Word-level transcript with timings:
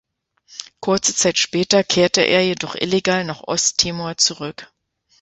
Kurze 0.79 1.13
Zeit 1.13 1.37
später 1.37 1.83
kehrte 1.83 2.21
er 2.21 2.41
jedoch 2.43 2.73
illegal 2.73 3.23
nach 3.23 3.41
Osttimor 3.43 4.17
zurück. 4.17 4.65